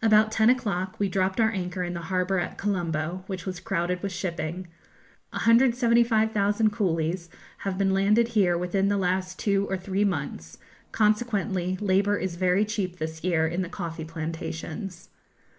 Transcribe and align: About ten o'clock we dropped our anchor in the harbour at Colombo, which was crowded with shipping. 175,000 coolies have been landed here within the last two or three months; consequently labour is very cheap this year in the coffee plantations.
About 0.00 0.32
ten 0.32 0.48
o'clock 0.48 0.96
we 0.98 1.06
dropped 1.06 1.38
our 1.38 1.50
anchor 1.50 1.82
in 1.84 1.92
the 1.92 2.00
harbour 2.08 2.38
at 2.38 2.56
Colombo, 2.56 3.24
which 3.26 3.44
was 3.44 3.60
crowded 3.60 4.02
with 4.02 4.10
shipping. 4.10 4.68
175,000 5.32 6.70
coolies 6.72 7.28
have 7.58 7.76
been 7.76 7.92
landed 7.92 8.28
here 8.28 8.56
within 8.56 8.88
the 8.88 8.96
last 8.96 9.38
two 9.38 9.66
or 9.68 9.76
three 9.76 10.02
months; 10.02 10.56
consequently 10.92 11.76
labour 11.82 12.16
is 12.16 12.36
very 12.36 12.64
cheap 12.64 12.96
this 12.96 13.22
year 13.22 13.46
in 13.46 13.60
the 13.60 13.68
coffee 13.68 14.06
plantations. 14.06 15.10